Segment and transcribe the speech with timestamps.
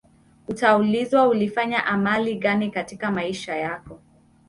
[0.47, 3.99] utaulizwa ulifanya amali gani katika maisha yako